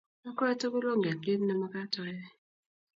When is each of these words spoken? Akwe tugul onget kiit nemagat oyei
Akwe 0.29 0.51
tugul 0.59 0.85
onget 0.91 1.17
kiit 1.23 1.41
nemagat 1.45 1.93
oyei 2.03 2.27